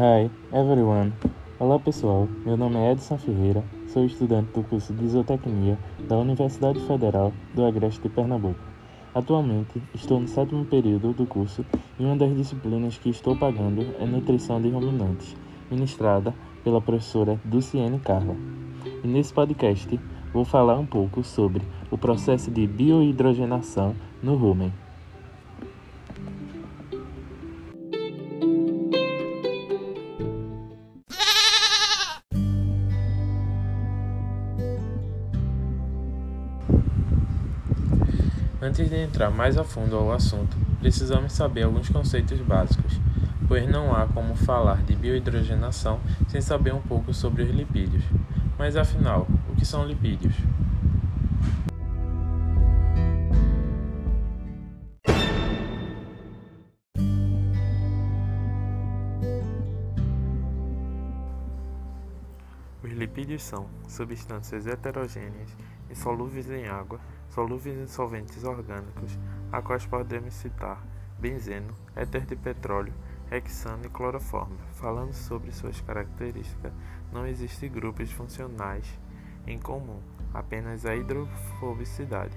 Hi, 0.00 0.30
everyone. 0.50 1.12
Olá 1.58 1.78
pessoal, 1.78 2.26
meu 2.42 2.56
nome 2.56 2.76
é 2.76 2.92
Edson 2.92 3.18
Ferreira, 3.18 3.62
sou 3.86 4.06
estudante 4.06 4.50
do 4.52 4.62
curso 4.62 4.94
de 4.94 5.04
Isotecnia 5.04 5.78
da 6.08 6.16
Universidade 6.16 6.80
Federal 6.86 7.34
do 7.54 7.66
Agreste 7.66 8.00
de 8.00 8.08
Pernambuco. 8.08 8.58
Atualmente 9.14 9.82
estou 9.94 10.18
no 10.18 10.26
sétimo 10.26 10.64
período 10.64 11.12
do 11.12 11.26
curso 11.26 11.66
e 11.98 12.02
uma 12.02 12.16
das 12.16 12.34
disciplinas 12.34 12.96
que 12.96 13.10
estou 13.10 13.36
pagando 13.36 13.94
é 14.00 14.06
Nutrição 14.06 14.58
de 14.58 14.70
Ruminantes, 14.70 15.36
ministrada 15.70 16.34
pela 16.64 16.80
professora 16.80 17.38
Duciene 17.44 17.98
Carla. 17.98 18.34
E 19.04 19.06
nesse 19.06 19.34
podcast 19.34 20.00
vou 20.32 20.46
falar 20.46 20.78
um 20.78 20.86
pouco 20.86 21.22
sobre 21.22 21.62
o 21.90 21.98
processo 21.98 22.50
de 22.50 22.66
biohidrogenação 22.66 23.94
no 24.22 24.34
rumen. 24.34 24.72
Antes 38.70 38.88
de 38.88 38.96
entrar 39.02 39.32
mais 39.32 39.58
a 39.58 39.64
fundo 39.64 39.96
ao 39.96 40.12
assunto, 40.12 40.56
precisamos 40.78 41.32
saber 41.32 41.64
alguns 41.64 41.88
conceitos 41.88 42.38
básicos, 42.38 43.00
pois 43.48 43.68
não 43.68 43.92
há 43.92 44.06
como 44.06 44.36
falar 44.36 44.84
de 44.84 44.94
biohidrogenação 44.94 45.98
sem 46.28 46.40
saber 46.40 46.72
um 46.72 46.80
pouco 46.80 47.12
sobre 47.12 47.42
os 47.42 47.50
lipídios. 47.50 48.04
Mas 48.56 48.76
afinal, 48.76 49.26
o 49.48 49.56
que 49.56 49.64
são 49.64 49.84
lipídios? 49.84 50.34
Os 62.82 62.90
lipídios 62.92 63.42
são 63.42 63.68
substâncias 63.88 64.66
heterogêneas 64.66 65.56
insolúveis 65.90 66.48
em 66.50 66.66
água 66.66 67.00
solúveis 67.30 67.78
em 67.78 67.86
solventes 67.86 68.44
orgânicos, 68.44 69.18
a 69.52 69.62
quais 69.62 69.86
podemos 69.86 70.34
citar 70.34 70.84
benzeno, 71.18 71.72
éter 71.94 72.24
de 72.26 72.36
petróleo, 72.36 72.92
hexano 73.30 73.86
e 73.86 73.88
cloroforme. 73.88 74.58
Falando 74.74 75.12
sobre 75.12 75.52
suas 75.52 75.80
características, 75.80 76.72
não 77.12 77.26
existem 77.26 77.70
grupos 77.70 78.10
funcionais 78.10 78.86
em 79.46 79.58
comum, 79.58 80.00
apenas 80.34 80.84
a 80.86 80.94
hidrofobicidade. 80.94 82.36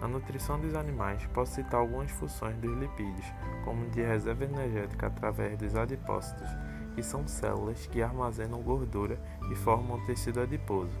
Na 0.00 0.08
nutrição 0.08 0.60
dos 0.60 0.74
animais, 0.74 1.26
posso 1.32 1.54
citar 1.54 1.80
algumas 1.80 2.10
funções 2.10 2.56
dos 2.58 2.76
lipídios, 2.78 3.26
como 3.64 3.88
de 3.90 4.02
reserva 4.02 4.44
energética 4.44 5.06
através 5.06 5.58
dos 5.58 5.74
adipócitos, 5.74 6.48
que 6.96 7.02
são 7.04 7.28
células 7.28 7.86
que 7.86 8.02
armazenam 8.02 8.60
gordura 8.60 9.20
e 9.52 9.54
formam 9.54 10.04
tecido 10.04 10.40
adiposo 10.40 10.98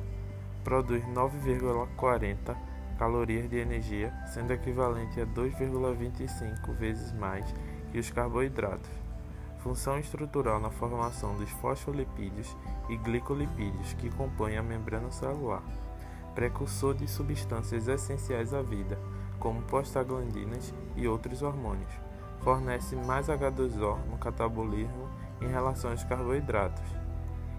produz 0.66 1.04
9,40 1.04 2.56
calorias 2.98 3.48
de 3.48 3.56
energia, 3.56 4.12
sendo 4.26 4.52
equivalente 4.52 5.20
a 5.20 5.24
2,25 5.24 6.74
vezes 6.74 7.12
mais 7.12 7.44
que 7.92 8.00
os 8.00 8.10
carboidratos. 8.10 8.90
Função 9.60 9.96
estrutural 9.96 10.58
na 10.58 10.68
formação 10.68 11.36
dos 11.36 11.48
fosfolipídios 11.50 12.56
e 12.88 12.96
glicolipídios 12.96 13.92
que 13.92 14.10
compõem 14.10 14.56
a 14.56 14.62
membrana 14.62 15.12
celular. 15.12 15.62
Precursor 16.34 16.94
de 16.94 17.06
substâncias 17.06 17.86
essenciais 17.86 18.52
à 18.52 18.60
vida, 18.60 18.98
como 19.38 19.62
prostaglandinas 19.62 20.74
e 20.96 21.06
outros 21.06 21.42
hormônios. 21.42 21.92
Fornece 22.40 22.96
mais 22.96 23.28
H2O 23.28 24.04
no 24.10 24.18
catabolismo 24.18 25.08
em 25.40 25.48
relação 25.48 25.90
aos 25.90 26.04
carboidratos. 26.04 26.84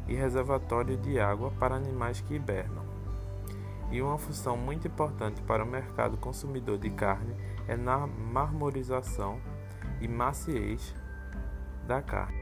E 0.07 0.15
reservatório 0.15 0.97
de 0.97 1.19
água 1.19 1.51
para 1.59 1.75
animais 1.75 2.21
que 2.21 2.35
hibernam 2.35 2.87
e 3.91 4.01
uma 4.01 4.17
função 4.17 4.57
muito 4.57 4.87
importante 4.87 5.41
para 5.41 5.63
o 5.63 5.67
mercado 5.67 6.17
consumidor 6.17 6.77
de 6.77 6.89
carne 6.89 7.33
é 7.67 7.75
na 7.75 8.05
marmorização 8.05 9.39
e 10.01 10.07
maciez 10.07 10.93
da 11.87 12.01
carne. 12.01 12.37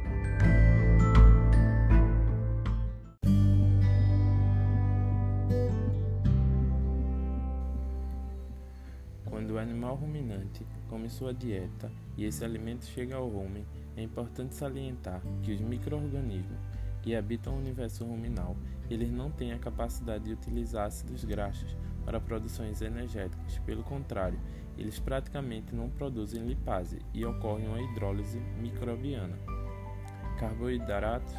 Quando 9.26 9.52
o 9.52 9.60
animal 9.60 9.96
ruminante 9.96 10.66
come 10.90 11.10
sua 11.10 11.34
dieta 11.34 11.92
e 12.18 12.26
esse 12.26 12.44
alimento 12.44 12.86
chega 12.86 13.18
ao 13.18 13.28
rumen, 13.28 13.66
é 13.98 14.02
importante 14.02 14.56
salientar 14.56 15.22
que 15.42 15.54
os 15.54 15.62
microorganismos 15.62 16.60
que 17.02 17.16
habitam 17.16 17.54
o 17.54 17.60
universo 17.60 18.04
ruminal, 18.04 18.58
eles 18.90 19.12
não 19.12 19.30
têm 19.30 19.54
a 19.54 19.60
capacidade 19.60 20.26
de 20.26 20.34
utilizar 20.34 20.88
ácidos 20.88 21.24
graxos 21.24 21.78
para 22.04 22.20
produções 22.20 22.82
energéticas. 22.82 23.60
Pelo 23.60 23.84
contrário, 23.84 24.40
eles 24.78 25.00
praticamente 25.00 25.74
não 25.74 25.90
produzem 25.90 26.46
lipase 26.46 27.00
e 27.14 27.24
ocorre 27.26 27.68
uma 27.68 27.82
hidrólise 27.82 28.40
microbiana. 28.60 29.38
Carboidratos, 30.40 31.34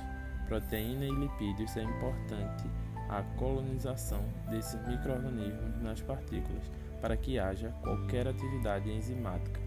proteína 0.47 1.05
e 1.05 1.11
lipídios 1.11 1.77
é 1.77 1.83
importante 1.83 2.65
a 3.09 3.23
colonização 3.37 4.25
desses 4.49 4.81
microorganismos 4.87 5.83
nas 5.83 6.01
partículas 6.01 6.71
para 7.01 7.17
que 7.17 7.39
haja 7.39 7.71
qualquer 7.83 8.27
atividade 8.27 8.91
enzimática. 8.91 9.66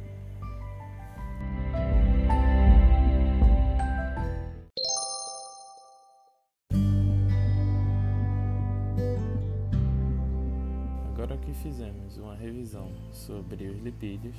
Que 11.49 11.53
fizemos 11.55 12.17
uma 12.17 12.35
revisão 12.35 12.91
sobre 13.11 13.67
os 13.69 13.79
lipídios, 13.79 14.35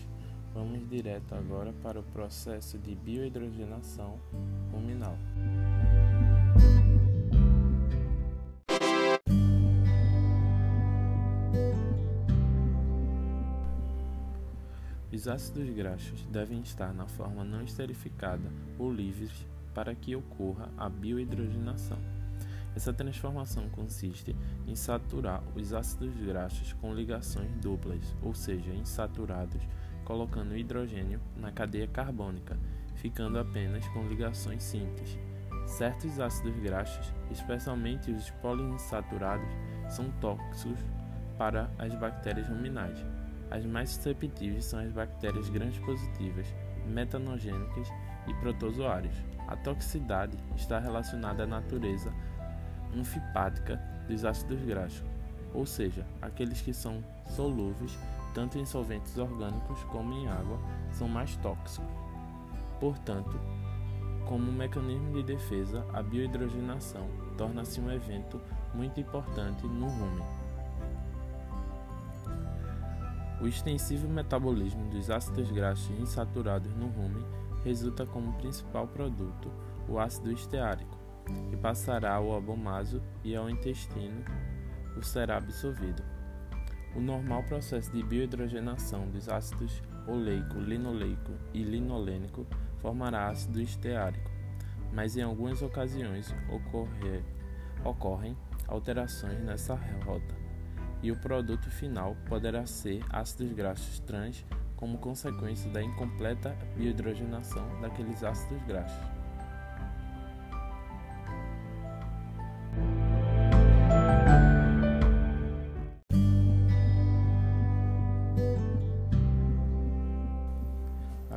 vamos 0.54 0.88
direto 0.88 1.34
agora 1.34 1.72
para 1.82 1.98
o 1.98 2.04
processo 2.04 2.78
de 2.78 2.94
biohidrogenação 2.94 4.20
ruminal. 4.70 5.16
Os 15.12 15.26
ácidos 15.26 15.68
graxos 15.70 16.24
devem 16.26 16.60
estar 16.60 16.94
na 16.94 17.08
forma 17.08 17.42
não 17.42 17.64
esterificada 17.64 18.52
ou 18.78 18.92
livres 18.92 19.32
para 19.74 19.96
que 19.96 20.14
ocorra 20.14 20.70
a 20.78 20.88
biohidrogenação. 20.88 22.19
Essa 22.74 22.92
transformação 22.92 23.68
consiste 23.70 24.36
em 24.66 24.76
saturar 24.76 25.42
os 25.56 25.72
ácidos 25.72 26.14
graxos 26.16 26.72
com 26.74 26.94
ligações 26.94 27.50
duplas, 27.56 28.16
ou 28.22 28.34
seja, 28.34 28.72
insaturados, 28.72 29.62
colocando 30.04 30.56
hidrogênio 30.56 31.20
na 31.36 31.50
cadeia 31.50 31.88
carbônica, 31.88 32.56
ficando 32.94 33.38
apenas 33.38 33.86
com 33.88 34.06
ligações 34.06 34.62
simples. 34.62 35.18
Certos 35.66 36.18
ácidos 36.18 36.58
graxos, 36.60 37.12
especialmente 37.30 38.10
os 38.10 38.30
poliinsaturados, 38.30 39.48
são 39.88 40.10
tóxicos 40.20 40.78
para 41.36 41.70
as 41.78 41.94
bactérias 41.94 42.48
ruminais. 42.48 43.04
As 43.50 43.64
mais 43.66 43.90
susceptíveis 43.90 44.64
são 44.64 44.78
as 44.78 44.92
bactérias 44.92 45.48
gram-positivas, 45.48 46.46
metanogênicas 46.86 47.88
e 48.28 48.34
protozoários. 48.34 49.14
A 49.48 49.56
toxicidade 49.56 50.36
está 50.54 50.78
relacionada 50.78 51.42
à 51.42 51.46
natureza 51.46 52.12
anfipática 52.96 53.80
dos 54.08 54.24
ácidos 54.24 54.60
graxos, 54.62 55.04
ou 55.54 55.66
seja, 55.66 56.06
aqueles 56.20 56.60
que 56.60 56.72
são 56.72 57.02
solúveis 57.26 57.96
tanto 58.34 58.58
em 58.58 58.64
solventes 58.64 59.16
orgânicos 59.18 59.82
como 59.84 60.12
em 60.14 60.28
água, 60.28 60.58
são 60.92 61.08
mais 61.08 61.36
tóxicos. 61.36 61.88
Portanto, 62.78 63.38
como 64.26 64.52
mecanismo 64.52 65.12
de 65.14 65.22
defesa, 65.22 65.84
a 65.92 66.02
biohidrogenação 66.02 67.08
torna-se 67.36 67.80
um 67.80 67.90
evento 67.90 68.40
muito 68.74 69.00
importante 69.00 69.66
no 69.66 69.88
rumen. 69.88 70.40
O 73.40 73.46
extensivo 73.46 74.06
metabolismo 74.06 74.88
dos 74.90 75.10
ácidos 75.10 75.50
graxos 75.50 75.98
insaturados 75.98 76.74
no 76.76 76.88
rumen 76.88 77.24
resulta 77.64 78.06
como 78.06 78.34
principal 78.34 78.86
produto 78.86 79.50
o 79.88 79.98
ácido 79.98 80.30
esteárico, 80.30 80.96
que 81.48 81.56
passará 81.56 82.14
ao 82.14 82.36
abomaso 82.36 83.02
e 83.24 83.34
ao 83.34 83.48
intestino, 83.48 84.24
o 84.96 85.02
será 85.02 85.36
absorvido. 85.36 86.02
O 86.94 87.00
normal 87.00 87.42
processo 87.44 87.92
de 87.92 88.02
biohidrogenação 88.02 89.08
dos 89.08 89.28
ácidos 89.28 89.82
oleico, 90.06 90.58
linoleico 90.58 91.32
e 91.54 91.62
linolênico 91.62 92.46
formará 92.78 93.28
ácido 93.28 93.60
esteárico, 93.60 94.30
mas 94.92 95.16
em 95.16 95.22
algumas 95.22 95.62
ocasiões 95.62 96.34
ocorrer, 96.48 97.22
ocorrem 97.84 98.36
alterações 98.66 99.40
nessa 99.42 99.74
rota, 100.04 100.34
e 101.02 101.12
o 101.12 101.16
produto 101.20 101.70
final 101.70 102.16
poderá 102.28 102.66
ser 102.66 103.02
ácidos 103.10 103.52
graxos 103.52 104.00
trans 104.00 104.44
como 104.76 104.98
consequência 104.98 105.70
da 105.70 105.82
incompleta 105.82 106.56
biohidrogenação 106.76 107.80
daqueles 107.80 108.24
ácidos 108.24 108.62
graxos. 108.62 109.19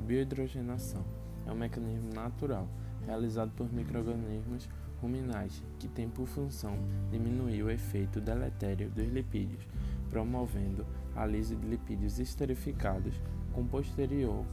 Biohidrogenação 0.03 1.03
é 1.47 1.51
um 1.51 1.55
mecanismo 1.55 2.13
natural 2.13 2.67
realizado 3.05 3.51
por 3.55 3.71
microrganismos 3.71 4.69
ruminais 5.01 5.63
que 5.79 5.87
tem 5.87 6.09
por 6.09 6.25
função 6.27 6.77
diminuir 7.11 7.63
o 7.63 7.69
efeito 7.69 8.21
deletério 8.21 8.89
dos 8.89 9.07
lipídios, 9.07 9.67
promovendo 10.09 10.85
a 11.15 11.25
lise 11.25 11.55
de 11.55 11.67
lipídios 11.67 12.19
esterificados 12.19 13.19
com 13.51 13.65
posterior 13.65 14.45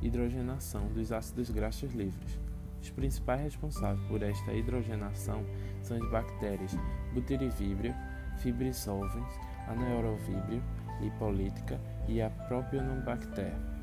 hidrogenação 0.00 0.88
dos 0.88 1.10
ácidos 1.10 1.50
graxos 1.50 1.92
livres. 1.92 2.38
Os 2.80 2.90
principais 2.90 3.40
responsáveis 3.40 4.06
por 4.06 4.22
esta 4.22 4.52
hidrogenação 4.52 5.44
são 5.82 5.96
as 5.96 6.10
bactérias 6.10 6.76
Butyrivíbrio, 7.14 7.94
Fibrisolvens, 8.38 9.32
Anaerovíbrio, 9.66 10.62
Lipolítica 11.00 11.80
e 12.06 12.22
a 12.22 12.30
Propionobacter. 12.30 13.75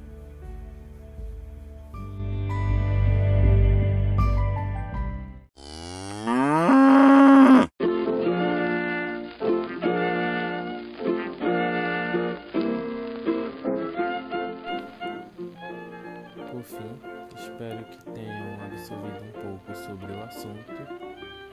Absorvido 18.73 19.25
um 19.25 19.31
pouco 19.31 19.75
sobre 19.75 20.11
o 20.11 20.23
assunto 20.23 20.73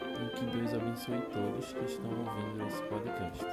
e 0.00 0.36
que 0.36 0.44
Deus 0.46 0.74
abençoe 0.74 1.20
todos 1.32 1.72
que 1.72 1.84
estão 1.84 2.10
ouvindo 2.10 2.66
esse 2.66 2.82
podcast. 2.84 3.44